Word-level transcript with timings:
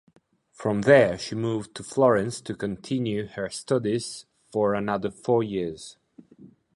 From 0.51 0.81
there 0.81 1.15
she 1.19 1.35
moved 1.35 1.75
to 1.75 1.83
Florence 1.83 2.41
to 2.41 2.55
continue 2.55 3.27
her 3.27 3.49
studies 3.51 4.25
for 4.51 4.73
another 4.73 5.11
four 5.11 5.43
years. 5.43 5.97